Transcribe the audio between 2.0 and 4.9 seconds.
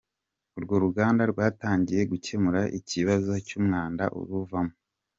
gukemura ikibazo cy’umwanda uruvamo.